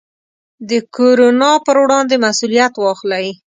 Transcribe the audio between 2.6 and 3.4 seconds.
واخلئ.